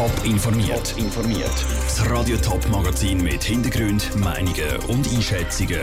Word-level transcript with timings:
Top 0.00 0.24
informiert. 0.24 0.94
informiert. 0.96 1.66
Das 1.84 2.08
Radio 2.08 2.38
Top 2.38 2.66
Magazin 2.70 3.22
mit 3.22 3.44
Hintergrund, 3.44 4.16
Meinungen 4.16 4.76
und 4.88 5.06
Einschätzungen 5.12 5.82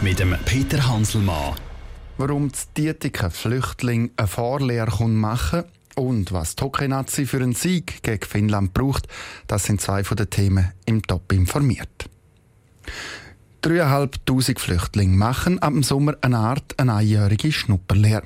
mit 0.00 0.18
dem 0.18 0.34
Peter 0.44 0.84
Hanselmann. 0.84 1.54
Warum 2.18 2.50
die 2.50 2.82
Dietiker 2.82 3.30
Flüchtling 3.30 4.10
eine 4.16 4.26
Fahrlehre 4.26 5.06
machen 5.06 5.62
und 5.94 6.32
was 6.32 6.56
Tokenazi 6.56 7.26
für 7.26 7.36
einen 7.36 7.54
Sieg 7.54 8.02
gegen 8.02 8.24
Finnland 8.24 8.74
braucht, 8.74 9.06
das 9.46 9.62
sind 9.62 9.80
zwei 9.80 10.02
von 10.02 10.16
den 10.16 10.30
Themen 10.30 10.72
im 10.84 11.02
Top 11.02 11.32
informiert. 11.32 12.06
3'500 13.64 14.58
Flüchtlinge 14.58 15.16
machen 15.16 15.58
ab 15.60 15.72
dem 15.72 15.82
Sommer 15.82 16.16
eine 16.20 16.36
Art 16.36 16.78
eine 16.78 16.96
einjährige 16.96 17.50
Schnupperlehre. 17.50 18.24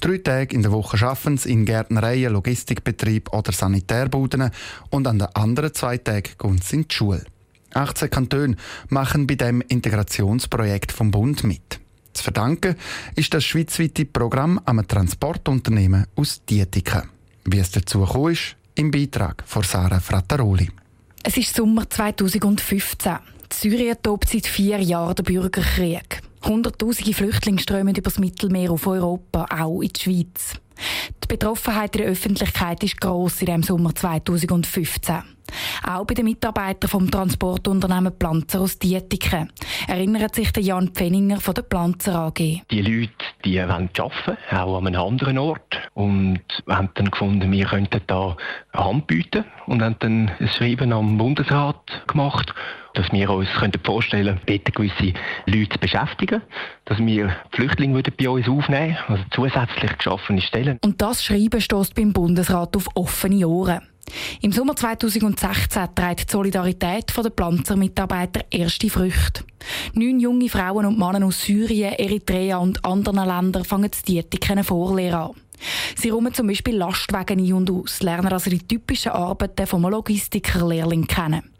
Drei 0.00 0.18
Tage 0.18 0.56
in 0.56 0.62
der 0.62 0.72
Woche 0.72 1.06
arbeiten 1.06 1.38
sie 1.38 1.52
in 1.52 1.64
Gärtnereien, 1.64 2.32
Logistikbetrieb 2.32 3.32
oder 3.32 3.52
Sanitärbuden 3.52 4.50
und 4.90 5.06
an 5.06 5.20
den 5.20 5.28
anderen 5.34 5.72
zwei 5.72 5.98
Tagen 5.98 6.30
gehen 6.36 6.60
sie 6.60 6.76
in 6.76 6.88
die 6.88 6.94
Schule. 6.94 7.24
18 7.74 8.10
Kantone 8.10 8.56
machen 8.88 9.28
bei 9.28 9.36
dem 9.36 9.60
Integrationsprojekt 9.60 10.90
vom 10.90 11.12
Bund 11.12 11.44
mit. 11.44 11.78
Zu 12.12 12.24
verdanken 12.24 12.74
ist 13.14 13.32
das 13.32 13.44
schweizweite 13.44 14.04
Programm 14.04 14.60
einem 14.64 14.86
Transportunternehmen 14.86 16.06
aus 16.16 16.42
Dietiken. 16.44 17.08
Wie 17.44 17.60
es 17.60 17.70
dazu 17.70 18.00
gekommen 18.00 18.32
ist, 18.32 18.56
im 18.74 18.90
Beitrag 18.90 19.44
von 19.46 19.62
Sarah 19.62 20.00
Frattaroli. 20.00 20.68
Es 21.22 21.36
ist 21.36 21.54
Sommer 21.54 21.88
2015. 21.88 23.18
Syrien 23.54 23.96
tobt 24.02 24.28
seit 24.28 24.46
vier 24.46 24.78
Jahren 24.80 25.14
der 25.14 25.22
Bürgerkrieg. 25.22 26.20
Hunderttausende 26.44 27.14
Flüchtlinge 27.14 27.60
strömen 27.60 27.94
übers 27.94 28.18
Mittelmeer 28.18 28.70
auf 28.70 28.86
Europa, 28.86 29.46
auch 29.50 29.80
in 29.80 29.90
die 29.90 30.00
Schweiz. 30.00 30.54
Die 31.22 31.28
Betroffenheit 31.28 31.94
in 31.96 32.02
der 32.02 32.10
Öffentlichkeit 32.10 32.82
ist 32.82 33.00
gross 33.00 33.40
in 33.40 33.46
dem 33.46 33.62
Sommer 33.62 33.94
2015. 33.94 35.22
Auch 35.86 36.04
bei 36.06 36.14
den 36.14 36.24
Mitarbeitern 36.24 36.88
vom 36.88 37.10
Transportunternehmen 37.10 38.18
Planzer 38.18 38.60
aus 38.60 38.78
Dietiken 38.78 39.52
erinnert 39.86 40.34
sich 40.34 40.50
der 40.52 40.62
Jan 40.62 40.88
Pfenninger 40.88 41.40
von 41.40 41.54
der 41.54 41.62
Planzer 41.62 42.14
AG. 42.14 42.62
Die 42.70 42.80
Leute, 42.80 43.12
die 43.44 43.56
wollen 43.56 43.70
arbeiten, 43.70 44.36
auch 44.50 44.78
an 44.78 44.86
einem 44.86 45.00
anderen 45.00 45.38
Ort. 45.38 45.81
Und 45.94 46.40
haben 46.68 46.88
dann 46.94 47.10
gefunden, 47.10 47.52
wir 47.52 47.66
könnten 47.66 48.00
da 48.06 48.36
eine 48.72 48.84
Hand 48.84 49.06
bieten 49.06 49.44
und 49.66 49.82
haben 49.82 49.96
dann 49.98 50.30
ein 50.40 50.48
Schreiben 50.48 50.92
am 50.92 51.18
Bundesrat 51.18 52.06
gemacht 52.06 52.54
dass 52.94 53.10
wir 53.12 53.30
uns 53.30 53.48
vorstellen 53.84 54.38
können, 54.44 54.60
dort 54.64 54.74
gewisse 54.74 55.14
Leute 55.46 55.70
zu 55.70 55.78
beschäftigen, 55.78 56.42
dass 56.84 56.98
wir 56.98 57.36
Flüchtlinge 57.50 58.02
bei 58.02 58.28
uns 58.28 58.48
aufnehmen 58.48 58.96
also 59.08 59.22
zusätzlich 59.30 59.96
geschaffene 59.96 60.40
Stellen. 60.40 60.78
Und 60.84 61.00
das 61.00 61.24
Schreiben 61.24 61.60
stößt 61.60 61.94
beim 61.94 62.12
Bundesrat 62.12 62.76
auf 62.76 62.88
offene 62.94 63.46
Ohren. 63.46 63.80
Im 64.42 64.52
Sommer 64.52 64.76
2016 64.76 65.94
trägt 65.94 66.28
die 66.28 66.32
Solidarität 66.32 67.12
der 67.16 67.30
Planzer-Mitarbeiter 67.30 68.40
erste 68.50 68.90
Früchte. 68.90 69.44
Neun 69.94 70.20
junge 70.20 70.48
Frauen 70.48 70.86
und 70.86 70.98
Männer 70.98 71.24
aus 71.24 71.42
Syrien, 71.42 71.94
Eritrea 71.94 72.58
und 72.58 72.84
anderen 72.84 73.26
Ländern 73.26 73.64
fangen 73.64 73.90
die 74.06 74.12
Diätik 74.12 74.64
Vorlehre 74.64 75.18
an. 75.18 75.41
Sie 75.96 76.10
räumen 76.10 76.34
zum 76.34 76.46
Beispiel 76.46 76.76
Lastwagen 76.76 77.38
ein 77.38 77.52
und 77.52 77.70
aus, 77.70 78.02
lernen 78.02 78.32
also 78.32 78.50
die 78.50 78.66
typischen 78.66 79.12
Arbeiten 79.12 79.66
vom 79.66 79.82
Logistikerlehrling 79.82 81.06
kennen. 81.06 81.51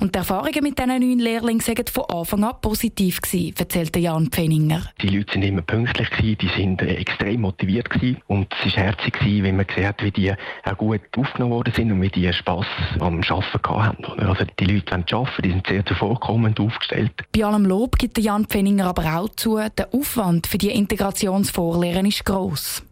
Und 0.00 0.14
die 0.14 0.18
Erfahrungen 0.18 0.62
mit 0.62 0.78
diesen 0.78 0.88
neuen 0.88 1.18
Lehrlingen 1.18 1.66
waren 1.66 1.86
von 1.86 2.04
Anfang 2.08 2.44
an 2.44 2.54
positiv, 2.60 3.20
gewesen, 3.20 3.54
erzählte 3.58 3.98
Jan 3.98 4.28
Pfenninger. 4.28 4.82
Die 5.00 5.08
Leute 5.08 5.32
sind 5.32 5.42
immer 5.42 5.62
pünktlich, 5.62 6.10
gewesen, 6.10 6.38
die 6.40 6.48
sind 6.48 6.82
äh, 6.82 6.94
extrem 6.96 7.42
motiviert 7.42 7.90
gewesen. 7.90 8.20
und 8.26 8.52
es 8.64 8.76
war 8.76 8.84
herzig, 8.84 9.18
gewesen, 9.18 9.44
wenn 9.44 9.56
man 9.56 9.66
gesehen 9.66 9.86
hat, 9.86 10.02
wie 10.02 10.10
die 10.10 10.32
auch 10.32 10.76
gut 10.76 11.00
aufgenommen 11.16 11.52
worden 11.52 11.72
sind 11.74 11.92
und 11.92 12.02
wie 12.02 12.08
die 12.08 12.32
Spass 12.32 12.66
am 13.00 13.20
Arbeiten 13.20 13.82
hatten. 13.82 14.20
Also 14.20 14.44
die 14.58 14.64
Leute 14.64 14.92
wollen 14.92 15.04
arbeiten, 15.10 15.42
die 15.42 15.50
sind 15.50 15.66
sehr 15.66 15.86
zuvorkommend 15.86 16.60
aufgestellt. 16.60 17.12
Bei 17.32 17.44
allem 17.44 17.64
Lob 17.64 17.98
gibt 17.98 18.18
Jan 18.18 18.46
Pfenninger 18.46 18.86
aber 18.86 19.18
auch 19.18 19.28
zu, 19.30 19.56
der 19.56 19.92
Aufwand 19.92 20.46
für 20.46 20.58
die 20.58 20.70
Integrationsvorlehren 20.70 22.06
ist 22.06 22.24
gross. 22.24 22.82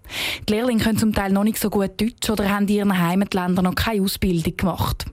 Die 0.48 0.52
Lehrlinge 0.52 0.82
können 0.82 0.98
zum 0.98 1.14
Teil 1.14 1.32
noch 1.32 1.44
nicht 1.44 1.58
so 1.58 1.70
gut 1.70 2.00
Deutsch 2.00 2.28
oder 2.28 2.50
haben 2.50 2.68
in 2.68 2.74
ihren 2.74 2.98
Heimatländern 2.98 3.64
noch 3.64 3.74
keine 3.74 4.02
Ausbildung 4.02 4.56
gemacht. 4.56 5.06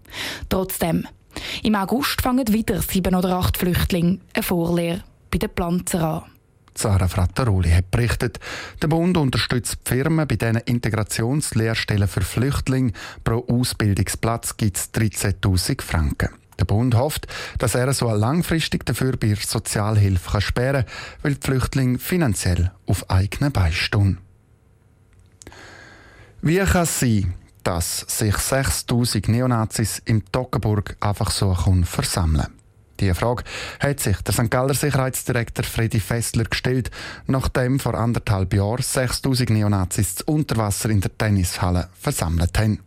Trotzdem, 0.50 1.08
im 1.64 1.76
August 1.76 2.22
fangen 2.22 2.48
wieder 2.54 2.82
sieben 2.82 3.16
oder 3.16 3.38
acht 3.38 3.58
Flüchtlinge 3.58 4.20
eine 4.34 4.44
Vorlehre 4.44 5.04
bei 5.32 5.38
den 5.38 5.50
Pflanzer 5.50 6.04
an. 6.04 6.24
Sarah 6.76 7.10
Frattaroli 7.10 7.72
hat 7.72 7.92
berichtet, 7.92 8.40
der 8.82 8.88
Bund 8.88 9.18
unterstützt 9.18 9.80
die 9.86 9.90
Firmen 9.90 10.28
bei 10.28 10.36
diesen 10.36 10.58
Integrationslehrstellen 10.58 12.08
für 12.08 12.22
Flüchtlinge. 12.22 12.94
Pro 13.24 13.46
Ausbildungsplatz 13.50 14.56
gibt 14.56 14.78
es 14.78 14.94
13.000 14.94 15.82
Franken. 15.82 16.30
Der 16.58 16.66
Bund 16.66 16.96
hofft, 16.96 17.28
dass 17.58 17.76
er 17.76 17.92
so 17.94 18.10
langfristig 18.12 18.86
dafür 18.86 19.18
bei 19.18 19.28
der 19.28 19.38
Sozialhilfe 19.38 20.42
sperren 20.42 20.86
kann, 20.86 20.94
weil 21.22 21.36
die 21.36 21.46
Flüchtlinge 21.46 22.00
finanziell 22.00 22.72
auf 22.86 23.10
eigenen 23.10 23.52
Beistehen. 23.52 24.20
Wie 26.42 26.60
kann 26.60 26.84
es 26.84 27.00
sein, 27.00 27.34
dass 27.64 28.00
sich 28.08 28.36
6000 28.36 29.28
Neonazis 29.28 30.02
im 30.06 30.24
Toggenburg 30.32 30.98
einfach 31.00 31.32
so 31.32 31.54
versammeln 31.84 32.48
diese 33.00 33.16
Frage 33.16 33.44
hat 33.80 34.00
sich 34.00 34.22
der 34.22 34.34
St. 34.34 34.52
Galler 34.52 34.74
Sicherheitsdirektor 34.74 35.64
Freddy 35.64 36.00
Fessler 36.00 36.44
gestellt, 36.44 36.92
nachdem 37.28 37.80
vor 37.80 37.96
anderthalb 37.96 38.54
Jahren 38.54 38.82
6000 38.82 39.52
Neonazis 39.52 40.16
zu 40.16 40.26
Unterwasser 40.28 40.90
in 40.90 41.02
der 41.02 41.18
Tennishalle 41.18 41.90
versammelt 41.94 42.58
haben. 42.58 42.80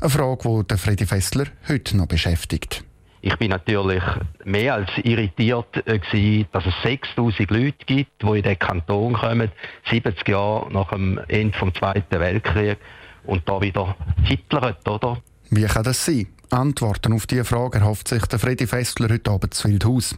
Eine 0.00 0.10
Frage, 0.10 0.64
die 0.64 0.76
Freddy 0.76 1.06
Fessler 1.06 1.46
heute 1.68 1.96
noch 1.96 2.06
beschäftigt. 2.06 2.84
Ich 3.22 3.36
bin 3.36 3.50
natürlich 3.50 4.02
mehr 4.44 4.74
als 4.74 4.88
irritiert 5.02 5.86
äh, 5.86 5.98
gewesen, 5.98 6.48
dass 6.52 6.64
es 6.64 6.72
6000 6.82 7.50
Leute 7.50 7.84
gibt, 7.84 8.10
die 8.22 8.38
in 8.38 8.42
den 8.42 8.58
Kanton 8.58 9.12
kommen, 9.12 9.52
70 9.90 10.26
Jahre 10.26 10.72
nach 10.72 10.88
dem 10.88 11.20
Ende 11.28 11.58
des 11.58 11.74
Zweiten 11.74 12.18
Weltkriegs 12.18 12.80
und 13.24 13.48
da 13.48 13.60
wieder 13.60 13.96
hitlert, 14.22 14.86
oder? 14.88 15.18
Wie 15.50 15.64
kann 15.64 15.84
das 15.84 16.04
sein? 16.04 16.26
Antworten 16.50 17.12
auf 17.12 17.26
diese 17.26 17.44
Frage 17.44 17.78
erhofft 17.78 18.08
sich 18.08 18.26
der 18.26 18.38
Freddy 18.38 18.66
Fessler 18.66 19.08
heute 19.08 19.30
Abend 19.30 19.54
zu 19.54 19.68
Wildhaus. 19.68 20.16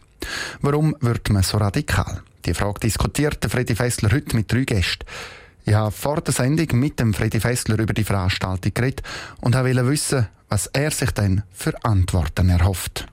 Warum 0.61 0.95
wird 0.99 1.29
man 1.29 1.43
so 1.43 1.57
radikal? 1.57 2.21
Die 2.45 2.53
Frage 2.53 2.79
diskutiert 2.81 3.43
der 3.43 3.49
Freddy 3.49 3.75
Fessler 3.75 4.11
heute 4.11 4.35
mit 4.35 4.51
drei 4.51 4.63
Gästen. 4.63 5.05
Ich 5.65 5.73
habe 5.73 5.91
vor 5.91 6.21
der 6.21 6.33
Sendung 6.33 6.79
mit 6.79 6.99
dem 6.99 7.13
Freddy 7.13 7.39
Fessler 7.39 7.79
über 7.79 7.93
die 7.93 8.03
Veranstaltung 8.03 8.73
geredet 8.73 9.03
und 9.41 9.55
wollte 9.55 9.87
wissen, 9.87 10.27
was 10.49 10.67
er 10.67 10.91
sich 10.91 11.11
denn 11.11 11.43
für 11.51 11.73
Antworten 11.85 12.49
erhofft. 12.49 13.07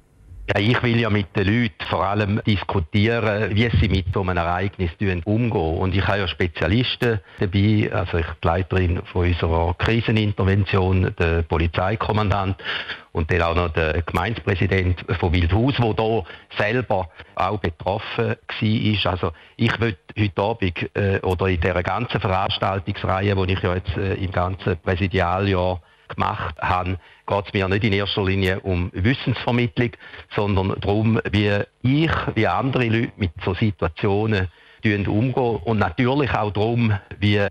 Ja, 0.53 0.61
ich 0.61 0.83
will 0.83 0.99
ja 0.99 1.11
mit 1.11 1.37
den 1.37 1.47
Leuten 1.47 1.85
vor 1.89 2.05
allem 2.05 2.41
diskutieren, 2.45 3.55
wie 3.55 3.71
sie 3.79 3.89
mit 3.89 4.07
so 4.13 4.23
einem 4.23 4.37
Ereignis 4.37 4.91
umgehen. 5.25 5.79
Und 5.79 5.95
ich 5.95 6.05
habe 6.05 6.19
ja 6.19 6.27
Spezialisten 6.27 7.21
dabei, 7.39 7.89
also 7.93 8.19
ich 8.19 8.27
die 8.43 8.47
Leiterin 8.49 9.01
von 9.13 9.29
unserer 9.29 9.75
Krisenintervention, 9.75 11.15
der 11.17 11.43
Polizeikommandant 11.43 12.57
und 13.13 13.31
dann 13.31 13.43
auch 13.43 13.55
noch 13.55 13.69
der 13.69 14.03
Gemeindepräsident 14.03 15.05
von 15.21 15.33
Wildhaus, 15.33 15.77
der 15.77 16.05
hier 16.05 16.25
selber 16.59 17.09
auch 17.37 17.59
betroffen 17.59 18.35
war. 18.35 19.13
Also 19.13 19.31
ich 19.57 19.81
will 19.81 19.97
heute 20.19 20.43
Abend 20.43 20.97
äh, 20.97 21.21
oder 21.21 21.47
in 21.47 21.61
dieser 21.61 21.83
ganzen 21.85 22.21
Veranstaltungsreihe, 22.21 23.37
die 23.37 23.53
ich 23.53 23.63
ja 23.63 23.75
jetzt 23.77 23.97
äh, 23.97 24.15
im 24.15 24.33
ganzen 24.33 24.77
Präsidialjahr 24.79 25.81
gemacht 26.15 26.57
habe, 26.61 26.99
geht 27.27 27.47
es 27.47 27.53
mir 27.53 27.69
nicht 27.69 27.85
in 27.85 27.93
erster 27.93 28.25
Linie 28.25 28.61
um 28.61 28.91
Wissensvermittlung, 28.93 29.91
sondern 30.35 30.75
darum, 30.81 31.21
wie 31.31 31.61
ich, 31.83 32.13
wie 32.35 32.47
andere 32.47 32.87
Leute 32.87 33.13
mit 33.17 33.33
so 33.45 33.55
Situationen 33.55 34.49
umgehen 34.85 35.07
und 35.65 35.79
natürlich 35.79 36.33
auch 36.33 36.53
darum, 36.53 36.93
wie 37.19 37.47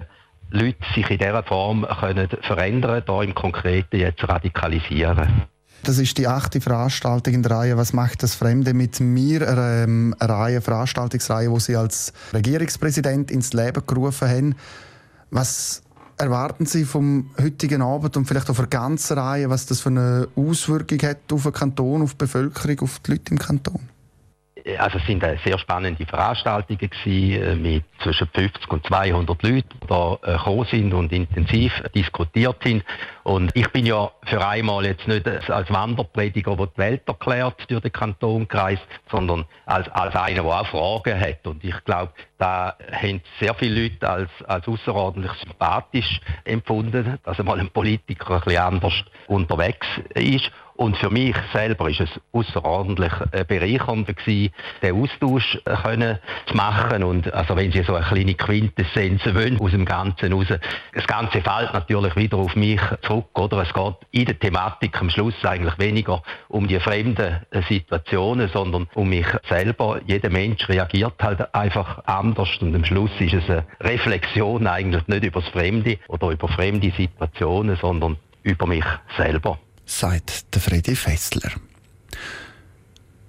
Leute 0.51 0.77
sich 0.95 1.09
in 1.09 1.19
dieser 1.19 1.43
Form 1.43 1.85
können 1.99 2.27
verändern 2.41 3.03
können, 3.05 3.19
hier 3.19 3.29
im 3.29 3.35
Konkreten 3.35 3.99
jetzt 3.99 4.27
radikalisieren. 4.27 5.47
Das 5.83 5.97
ist 5.97 6.17
die 6.17 6.27
achte 6.27 6.59
Veranstaltung 6.59 7.35
in 7.35 7.43
der 7.43 7.51
Reihe 7.51 7.77
«Was 7.77 7.93
macht 7.93 8.21
das 8.23 8.35
Fremde 8.35 8.73
mit 8.73 8.99
mir?» 8.99 9.47
eine, 9.47 9.83
ähm, 9.83 10.15
Reihe, 10.19 10.59
Veranstaltungsreihe, 10.59 11.49
die 11.49 11.59
Sie 11.59 11.75
als 11.75 12.13
Regierungspräsident 12.33 13.31
ins 13.31 13.53
Leben 13.53 13.85
gerufen 13.85 14.27
haben. 14.27 14.55
Was 15.31 15.83
erwarten 16.19 16.65
Sie 16.65 16.85
vom 16.85 17.31
heutigen 17.41 17.81
Abend 17.81 18.17
und 18.17 18.25
vielleicht 18.25 18.49
auch 18.49 18.55
von 18.55 18.69
der 18.69 18.79
ganzen 18.79 19.17
Reihe, 19.17 19.49
was 19.49 19.65
das 19.65 19.79
für 19.79 19.89
eine 19.89 20.27
Auswirkung 20.35 20.99
hat 21.01 21.31
auf 21.31 21.43
den 21.43 21.53
Kanton, 21.53 22.01
auf 22.01 22.11
die 22.11 22.17
Bevölkerung, 22.17 22.81
auf 22.81 22.99
die 22.99 23.11
Leute 23.11 23.31
im 23.31 23.39
Kanton? 23.39 23.89
Also 24.77 24.97
es 24.97 25.05
sind 25.05 25.23
sehr 25.43 25.57
spannende 25.57 26.05
Veranstaltungen 26.05 26.89
gewesen, 26.89 27.43
äh, 27.43 27.55
mit 27.55 27.83
zwischen 28.01 28.27
50 28.27 28.71
und 28.71 28.85
200 28.85 29.43
Leuten, 29.43 29.79
die 29.83 29.87
da 29.87 30.17
äh, 30.23 30.33
gekommen 30.33 30.67
sind 30.69 30.93
und 30.93 31.11
intensiv 31.11 31.71
diskutiert 31.95 32.57
sind. 32.63 32.83
Und 33.23 33.51
ich 33.55 33.69
bin 33.71 33.85
ja 33.85 34.11
für 34.25 34.45
einmal 34.45 34.85
jetzt 34.85 35.07
nicht 35.07 35.27
als 35.27 35.69
Wanderprediger, 35.71 36.55
der 36.55 36.67
die 36.67 36.77
Welt 36.77 37.07
erklärt 37.07 37.69
durch 37.69 37.81
den 37.81 37.91
Kantonkreis, 37.91 38.79
sondern 39.11 39.45
als, 39.65 39.87
als 39.89 40.15
einer, 40.15 40.43
der 40.43 40.45
auch 40.45 40.67
Fragen 40.67 41.19
hat. 41.19 41.45
Und 41.45 41.63
ich 41.63 41.83
glaube, 41.85 42.13
Da 42.39 42.77
haben 42.93 43.21
sehr 43.41 43.53
viele 43.53 43.83
Leute 43.83 44.09
als, 44.09 44.29
als 44.47 44.65
außerordentlich 44.65 45.33
sympathisch 45.43 46.21
empfunden, 46.45 47.19
dass 47.25 47.37
einmal 47.37 47.59
ein 47.59 47.69
Politiker 47.69 48.35
ein 48.35 48.41
bisschen 48.41 48.61
anders 48.61 48.93
unterwegs 49.27 49.85
ist. 50.15 50.49
Und 50.79 50.95
für 50.95 51.09
mich 51.09 51.35
selber 51.51 51.89
ist 51.89 51.99
es 51.99 52.09
außerordentlich 52.31 53.11
äh, 53.33 53.43
bereichernd 53.43 54.07
gewesen, 54.07 54.53
den 54.81 54.95
Austausch 54.95 55.59
äh, 55.65 55.75
können 55.75 56.19
zu 56.45 56.55
machen. 56.55 57.03
Und 57.03 57.33
also 57.33 57.57
wenn 57.57 57.69
Sie 57.73 57.83
so 57.83 57.95
eine 57.95 58.05
kleine 58.05 58.33
Quintessenz 58.35 59.25
wollen 59.25 59.59
aus 59.59 59.71
dem 59.71 59.83
Ganzen 59.83 60.31
raus, 60.31 60.47
das 60.93 61.05
Ganze 61.05 61.41
fällt 61.41 61.73
natürlich 61.73 62.15
wieder 62.15 62.37
auf 62.37 62.55
mich 62.55 62.79
zurück, 63.01 63.37
oder? 63.37 63.61
Es 63.63 63.73
geht 63.73 63.95
in 64.11 64.25
der 64.27 64.39
Thematik 64.39 65.01
am 65.01 65.09
Schluss 65.09 65.33
eigentlich 65.43 65.77
weniger 65.79 66.23
um 66.47 66.65
die 66.65 66.79
fremden 66.79 67.41
äh, 67.51 67.61
Situationen, 67.67 68.47
sondern 68.47 68.87
um 68.95 69.09
mich 69.09 69.27
selber. 69.49 69.99
Jeder 70.05 70.29
Mensch 70.29 70.69
reagiert 70.69 71.21
halt 71.21 71.53
einfach 71.53 72.05
anders 72.05 72.47
und 72.61 72.73
am 72.73 72.85
Schluss 72.85 73.11
ist 73.19 73.33
es 73.33 73.49
eine 73.49 73.65
Reflexion 73.81 74.65
eigentlich 74.65 75.05
nicht 75.09 75.25
über 75.25 75.41
das 75.41 75.49
Fremde 75.49 75.97
oder 76.07 76.29
über 76.29 76.47
fremde 76.47 76.93
Situationen, 76.95 77.75
sondern 77.75 78.15
über 78.43 78.65
mich 78.65 78.85
selber 79.17 79.59
sagt 79.89 80.53
der 80.53 80.61
Freddy 80.61 80.95
Fessler. 80.95 81.51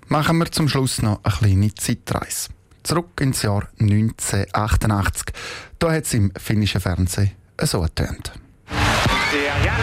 Machen 0.08 0.38
wir 0.38 0.50
zum 0.50 0.68
Schluss 0.68 1.02
noch 1.02 1.20
eine 1.24 1.34
kleine 1.38 1.74
Zeitreise. 1.74 2.50
Zurück 2.82 3.20
ins 3.20 3.42
Jahr 3.42 3.68
1988. 3.80 5.34
Da 5.78 5.92
hat 5.92 6.04
es 6.04 6.14
im 6.14 6.32
finnischen 6.36 6.80
Fernsehen 6.80 7.32
so 7.62 7.80
getönt. 7.80 8.32
Ja, 9.54 9.76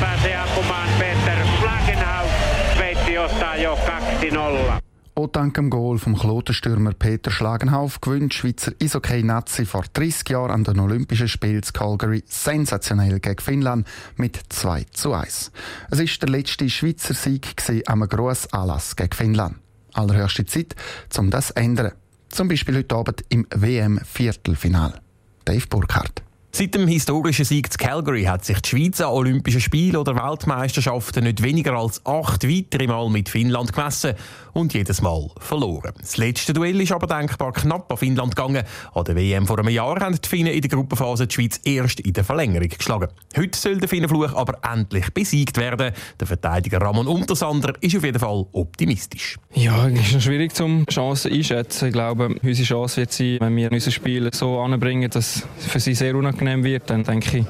pääsee 0.00 0.36
ampumaan 0.36 0.88
Peter 0.98 1.46
Schlagenhaus. 1.58 2.30
Sveitsi 2.74 3.12
johtaa 3.12 3.56
jo 3.56 3.78
2-0. 4.20 4.89
Auch 5.16 5.26
dank 5.26 5.54
dem 5.54 5.70
Goal 5.70 5.98
vom 5.98 6.16
Klotenstürmer 6.16 6.92
Peter 6.92 7.30
Schlagenhauf 7.30 8.00
gewinnt 8.00 8.32
Schweizer 8.32 8.72
Eishockey-Nazi 8.80 9.66
vor 9.66 9.84
30 9.92 10.28
Jahren 10.28 10.52
an 10.52 10.64
den 10.64 10.78
Olympischen 10.78 11.28
Spielen 11.28 11.56
in 11.56 11.72
Calgary 11.72 12.22
sensationell 12.26 13.18
gegen 13.18 13.40
Finnland 13.40 13.86
mit 14.16 14.40
2 14.48 14.86
zu 14.92 15.12
1. 15.12 15.50
Es 15.90 15.98
war 15.98 16.06
der 16.22 16.28
letzte 16.28 16.70
Schweizer 16.70 17.14
Sieg 17.14 17.56
am 17.86 18.08
grossen 18.08 18.52
Anlass 18.52 18.94
gegen 18.94 19.12
Finnland. 19.12 19.56
Allerhöchste 19.94 20.46
Zeit, 20.46 20.76
um 21.18 21.30
das 21.30 21.48
zu 21.48 21.56
ändern. 21.56 21.92
Zum 22.28 22.46
Beispiel 22.46 22.76
heute 22.76 22.94
Abend 22.94 23.24
im 23.28 23.46
WM-Viertelfinal. 23.52 25.00
Dave 25.44 25.66
Burkhardt. 25.68 26.22
Seit 26.52 26.74
dem 26.74 26.88
historischen 26.88 27.44
Sieg 27.44 27.72
zu 27.72 27.78
Calgary 27.78 28.24
hat 28.24 28.44
sich 28.44 28.60
die 28.60 28.68
Schweiz 28.68 29.00
an 29.00 29.12
Olympischen 29.12 29.60
Spielen 29.60 29.96
oder 29.96 30.16
Weltmeisterschaften 30.16 31.22
nicht 31.22 31.44
weniger 31.44 31.74
als 31.74 32.04
acht 32.04 32.46
weitere 32.46 32.88
Mal 32.88 33.08
mit 33.08 33.28
Finnland 33.28 33.72
gemessen 33.72 34.14
und 34.52 34.74
jedes 34.74 35.00
Mal 35.00 35.30
verloren. 35.38 35.92
Das 36.00 36.16
letzte 36.16 36.52
Duell 36.52 36.80
ist 36.80 36.90
aber 36.90 37.06
denkbar 37.06 37.52
knapp 37.52 37.90
an 37.90 37.96
Finnland 37.96 38.34
gegangen. 38.34 38.64
An 38.92 39.04
der 39.04 39.14
WM 39.14 39.46
vor 39.46 39.60
einem 39.60 39.68
Jahr 39.68 40.00
haben 40.00 40.18
die 40.20 40.28
Finnen 40.28 40.52
in 40.52 40.60
der 40.60 40.68
Gruppenphase 40.68 41.28
die 41.28 41.34
Schweiz 41.34 41.60
erst 41.64 42.00
in 42.00 42.12
der 42.14 42.24
Verlängerung 42.24 42.68
geschlagen. 42.68 43.08
Heute 43.36 43.56
soll 43.56 43.78
der 43.78 43.88
Finnenfluch 43.88 44.34
aber 44.34 44.58
endlich 44.68 45.08
besiegt 45.14 45.56
werden. 45.56 45.92
Der 46.18 46.26
Verteidiger 46.26 46.80
Ramon 46.80 47.06
Untersander 47.06 47.74
ist 47.80 47.96
auf 47.96 48.02
jeden 48.02 48.18
Fall 48.18 48.44
optimistisch. 48.50 49.38
Ja, 49.54 49.86
es 49.88 50.08
ist 50.08 50.14
noch 50.14 50.20
schwierig, 50.20 50.52
zum 50.52 50.84
Chancen 50.86 51.32
einschätzen. 51.32 51.86
Ich 51.86 51.92
glaube, 51.92 52.34
unsere 52.42 52.66
Chance 52.66 52.96
wird 52.96 53.12
sein, 53.12 53.38
wenn 53.40 53.54
wir 53.54 53.70
unser 53.70 53.92
Spiel 53.92 54.30
so 54.34 54.58
anbringen, 54.58 55.08
dass 55.10 55.44
es 55.60 55.66
für 55.66 55.78
sie 55.78 55.94
sehr 55.94 56.16
unangenehm 56.16 56.39
wird, 56.46 56.88
dann 56.88 57.04
denke 57.04 57.38
ich, 57.38 57.46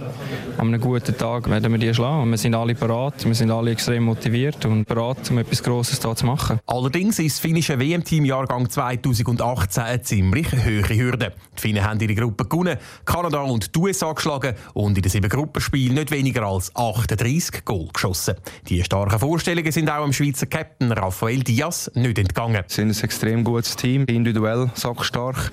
an 0.58 0.68
einem 0.68 0.80
guten 0.80 1.16
Tag 1.16 1.48
werden 1.48 1.72
wir 1.72 1.78
die 1.78 1.94
schlagen. 1.94 2.30
Wir 2.30 2.36
sind 2.36 2.54
alle 2.54 2.74
bereit, 2.74 3.24
wir 3.24 3.34
sind 3.34 3.50
alle 3.50 3.70
extrem 3.70 4.04
motiviert 4.04 4.64
und 4.66 4.86
bereit, 4.86 5.30
um 5.30 5.38
etwas 5.38 5.62
Grosses 5.62 6.00
da 6.00 6.14
zu 6.14 6.26
machen. 6.26 6.58
Allerdings 6.66 7.18
ist 7.18 7.36
das 7.36 7.40
finnische 7.40 7.78
WM-Team 7.78 8.24
Jahrgang 8.24 8.68
2018 8.68 9.82
eine 9.82 10.02
ziemlich 10.02 10.52
hohe 10.52 10.88
Hürde. 10.88 11.32
Die 11.56 11.60
Finnen 11.60 11.84
haben 11.84 12.00
ihre 12.00 12.14
Gruppe 12.14 12.44
gewonnen, 12.44 12.76
Kanada 13.04 13.40
und 13.40 13.74
die 13.74 13.78
USA 13.78 14.12
geschlagen 14.12 14.54
und 14.74 14.96
in 14.96 15.02
den 15.02 15.10
sieben 15.10 15.28
Gruppenspielen 15.28 15.94
nicht 15.94 16.10
weniger 16.10 16.42
als 16.42 16.74
38 16.74 17.64
Goal 17.64 17.88
geschossen. 17.92 18.34
Die 18.68 18.82
starken 18.82 19.18
Vorstellungen 19.18 19.72
sind 19.72 19.90
auch 19.90 20.02
dem 20.02 20.12
Schweizer 20.12 20.46
Captain 20.46 20.92
Raphael 20.92 21.42
Diaz 21.42 21.90
nicht 21.94 22.18
entgangen. 22.18 22.64
Sie 22.66 22.76
sind 22.76 22.90
ein 22.90 23.04
extrem 23.04 23.44
gutes 23.44 23.76
Team, 23.76 24.04
individuell 24.06 24.70
sackstark. 24.74 25.52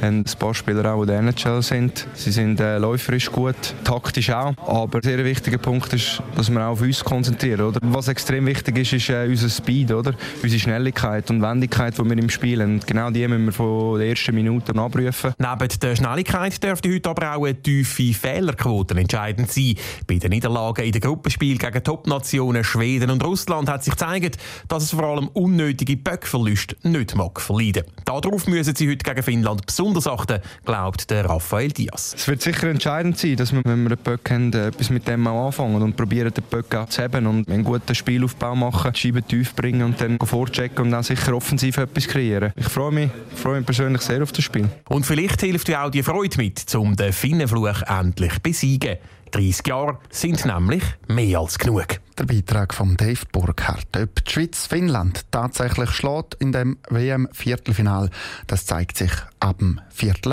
Haben 0.00 0.20
ein 0.20 0.38
paar 0.38 0.54
Spieler 0.54 0.94
auch, 0.94 1.04
die 1.04 1.12
in 1.12 1.26
der 1.26 1.34
NHL 1.34 1.62
sind. 1.62 2.06
Sie 2.14 2.32
sind 2.32 2.60
äh, 2.60 2.75
läuferisch 2.78 3.30
gut, 3.30 3.56
taktisch 3.84 4.30
auch. 4.30 4.54
Aber 4.66 4.98
ein 4.98 5.02
sehr 5.02 5.24
wichtiger 5.24 5.58
Punkt 5.58 5.92
ist, 5.92 6.22
dass 6.36 6.50
wir 6.50 6.60
auch 6.60 6.72
auf 6.72 6.80
uns 6.80 7.02
konzentrieren. 7.02 7.60
Oder? 7.60 7.80
Was 7.82 8.08
extrem 8.08 8.46
wichtig 8.46 8.78
ist, 8.78 8.92
ist 8.92 9.08
äh, 9.10 9.26
unser 9.28 9.48
Speed, 9.48 9.92
oder? 9.92 10.14
unsere 10.42 10.60
Schnelligkeit 10.60 11.30
und 11.30 11.42
Wendigkeit, 11.42 11.98
die 11.98 12.04
wir 12.04 12.18
im 12.18 12.30
Spiel 12.30 12.62
haben. 12.62 12.80
Genau 12.80 13.10
die 13.10 13.26
müssen 13.26 13.46
wir 13.46 13.52
von 13.52 13.98
den 13.98 14.10
ersten 14.10 14.34
Minuten 14.34 14.78
abrufen. 14.78 15.34
Neben 15.38 15.68
der 15.80 15.96
Schnelligkeit 15.96 16.62
dürfte 16.62 16.92
heute 16.92 17.10
aber 17.10 17.36
auch 17.36 17.44
eine 17.44 17.60
tiefe 17.60 18.12
Fehlerquote 18.12 18.94
entscheidend 18.98 19.50
sein. 19.50 19.74
Bei 20.06 20.16
den 20.16 20.30
Niederlagen 20.30 20.84
in 20.84 20.92
den 20.92 21.00
Gruppenspielen 21.00 21.58
gegen 21.58 21.82
Top-Nationen 21.82 22.64
Schweden 22.64 23.10
und 23.10 23.24
Russland 23.24 23.68
hat 23.68 23.84
sich 23.84 23.92
gezeigt, 23.92 24.38
dass 24.68 24.84
es 24.84 24.90
vor 24.90 25.04
allem 25.04 25.28
unnötige 25.28 25.96
Böckverluste 25.96 26.76
nicht 26.82 27.14
mag 27.14 27.40
verleiden. 27.40 27.84
Darauf 28.04 28.46
müssen 28.46 28.74
sie 28.74 28.88
heute 28.90 29.04
gegen 29.04 29.22
Finnland 29.22 29.66
besonders 29.66 30.06
achten, 30.06 30.40
glaubt 30.64 31.10
der 31.10 31.24
Raphael 31.24 31.72
Diaz. 31.72 32.14
Es 32.16 32.28
wird 32.28 32.42
sicher 32.42 32.65
entscheidend 32.70 33.18
sein, 33.18 33.36
dass 33.36 33.52
wir, 33.52 33.62
wenn 33.64 33.82
wir 33.84 33.92
einen 33.92 34.02
Böck 34.02 34.30
haben, 34.30 34.52
etwas 34.52 34.90
mit 34.90 35.06
dem 35.08 35.26
auch 35.26 35.46
anfangen 35.46 35.82
und 35.82 35.96
probieren, 35.96 36.32
den 36.32 36.44
Böck 36.44 36.74
auch 36.74 36.88
zu 36.88 37.02
haben 37.02 37.26
und 37.26 37.48
einen 37.48 37.64
guten 37.64 37.94
Spielaufbau 37.94 38.54
machen, 38.54 38.92
die 38.92 38.98
Scheibe 38.98 39.22
tief 39.22 39.54
bringen 39.54 39.82
und 39.82 40.00
dann 40.00 40.18
vorchecken 40.18 40.84
und 40.84 40.90
dann 40.90 41.02
sicher 41.02 41.34
offensiv 41.34 41.78
etwas 41.78 42.08
kreieren. 42.08 42.52
Ich 42.56 42.68
freue 42.68 42.92
mich, 42.92 43.10
freue 43.34 43.58
mich 43.58 43.66
persönlich 43.66 44.02
sehr 44.02 44.22
auf 44.22 44.32
das 44.32 44.44
Spiel. 44.44 44.68
Und 44.88 45.06
vielleicht 45.06 45.40
hilft 45.40 45.68
ja 45.68 45.84
auch 45.84 45.90
die 45.90 46.02
Freude 46.02 46.36
mit, 46.36 46.74
um 46.74 46.96
den 46.96 47.12
Finnenfluch 47.12 47.82
endlich 47.82 48.34
zu 48.34 48.40
besiegen. 48.40 48.98
30 49.32 49.66
Jahre 49.66 49.98
sind 50.10 50.44
nämlich 50.44 50.82
mehr 51.08 51.40
als 51.40 51.58
genug. 51.58 51.86
Der 52.18 52.24
Beitrag 52.24 52.72
von 52.72 52.96
Dave 52.96 53.20
Burkhardt. 53.30 53.96
Ob 53.96 54.24
die 54.24 54.32
Schweiz 54.32 54.66
Finnland 54.66 55.26
tatsächlich 55.30 55.90
schlägt 55.90 56.34
in 56.36 56.52
dem 56.52 56.78
WM-Viertelfinal, 56.88 58.10
das 58.46 58.64
zeigt 58.66 58.96
sich 58.96 59.12
ab 59.40 59.58
dem 59.58 59.80
Viertel 59.90 60.32